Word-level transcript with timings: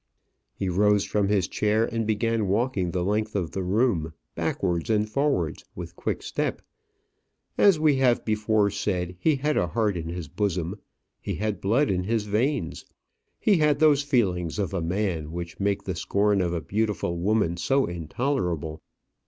He 0.55 0.67
rose 0.67 1.03
from 1.05 1.27
his 1.27 1.47
chair 1.47 1.85
and 1.85 2.07
began 2.07 2.47
walking 2.47 2.89
the 2.89 3.03
length 3.05 3.35
of 3.35 3.51
the 3.51 3.61
room, 3.61 4.13
backwards 4.33 4.89
and 4.89 5.07
forwards, 5.07 5.63
with 5.75 5.95
quick 5.95 6.23
step. 6.23 6.63
As 7.55 7.79
we 7.79 7.97
have 7.97 8.25
before 8.25 8.71
said, 8.71 9.15
he 9.19 9.35
had 9.35 9.57
a 9.57 9.67
heart 9.67 9.95
in 9.95 10.09
his 10.09 10.27
bosom; 10.27 10.79
he 11.21 11.35
had 11.35 11.61
blood 11.61 11.91
in 11.91 12.05
his 12.05 12.23
veins; 12.23 12.83
he 13.39 13.57
had 13.57 13.77
those 13.77 14.01
feelings 14.01 14.57
of 14.57 14.73
a 14.73 14.81
man 14.81 15.31
which 15.31 15.59
make 15.59 15.83
the 15.83 15.93
scorn 15.93 16.41
of 16.41 16.51
a 16.51 16.61
beautiful 16.61 17.19
woman 17.19 17.55
so 17.55 17.85
intolerable. 17.85 18.81